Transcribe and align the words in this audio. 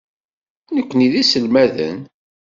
Nekkni 0.75 1.07
d 1.11 1.13
iselmaden. 1.21 1.97